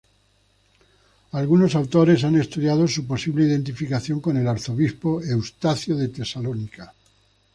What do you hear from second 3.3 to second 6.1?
identificación con el arzobispo Eustacio de